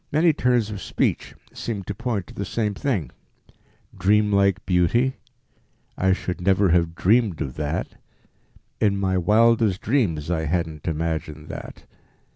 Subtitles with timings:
[0.11, 3.11] Many turns of speech seem to point to the same thing
[3.95, 5.17] "dreamlike beauty,"
[5.95, 7.97] "I should never have dreamed of that,"
[8.79, 11.85] "in my wildest dreams I hadn't imagined that."